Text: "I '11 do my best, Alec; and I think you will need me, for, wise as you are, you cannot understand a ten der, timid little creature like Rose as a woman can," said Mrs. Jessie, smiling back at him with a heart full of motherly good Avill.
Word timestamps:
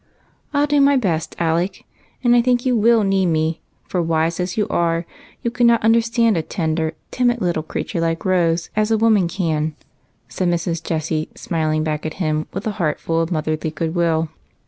"I 0.51 0.61
'11 0.61 0.69
do 0.69 0.81
my 0.81 0.97
best, 0.97 1.35
Alec; 1.37 1.83
and 2.23 2.35
I 2.35 2.41
think 2.41 2.65
you 2.65 2.75
will 2.75 3.03
need 3.03 3.27
me, 3.27 3.61
for, 3.83 4.01
wise 4.01 4.39
as 4.39 4.57
you 4.57 4.67
are, 4.67 5.05
you 5.43 5.51
cannot 5.51 5.83
understand 5.83 6.35
a 6.35 6.41
ten 6.41 6.73
der, 6.73 6.93
timid 7.11 7.39
little 7.39 7.61
creature 7.61 8.01
like 8.01 8.25
Rose 8.25 8.71
as 8.75 8.89
a 8.89 8.97
woman 8.97 9.27
can," 9.27 9.75
said 10.27 10.47
Mrs. 10.47 10.83
Jessie, 10.83 11.29
smiling 11.35 11.83
back 11.83 12.03
at 12.03 12.15
him 12.15 12.47
with 12.51 12.65
a 12.65 12.71
heart 12.81 12.99
full 12.99 13.21
of 13.21 13.31
motherly 13.31 13.57
good 13.69 13.93
Avill. 13.93 14.29